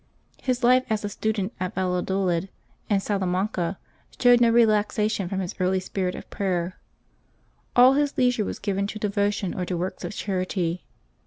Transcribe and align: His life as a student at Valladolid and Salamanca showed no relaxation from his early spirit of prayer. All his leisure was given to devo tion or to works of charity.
His 0.41 0.63
life 0.63 0.83
as 0.89 1.05
a 1.05 1.09
student 1.09 1.53
at 1.59 1.75
Valladolid 1.75 2.49
and 2.89 3.03
Salamanca 3.03 3.77
showed 4.19 4.41
no 4.41 4.49
relaxation 4.49 5.29
from 5.29 5.41
his 5.41 5.53
early 5.59 5.79
spirit 5.79 6.15
of 6.15 6.27
prayer. 6.31 6.79
All 7.75 7.93
his 7.93 8.17
leisure 8.17 8.43
was 8.43 8.57
given 8.57 8.87
to 8.87 8.99
devo 8.99 9.31
tion 9.31 9.53
or 9.53 9.63
to 9.63 9.77
works 9.77 10.03
of 10.03 10.13
charity. 10.13 10.83